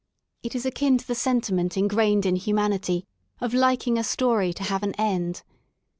It 0.41 0.55
is 0.55 0.65
akin 0.65 0.97
to 0.97 1.07
the 1.07 1.13
sentiment 1.13 1.77
ingrained 1.77 2.25
in 2.25 2.35
humanity 2.35 3.05
of 3.39 3.53
liking 3.53 3.99
a 3.99 4.03
story 4.03 4.51
to 4.51 4.63
have 4.63 4.81
an 4.81 4.93
end. 4.93 5.43